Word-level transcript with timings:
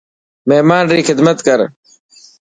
مهمان 0.49 0.83
ري 0.93 1.01
خدمت 1.09 1.37
ڪر. 1.47 1.59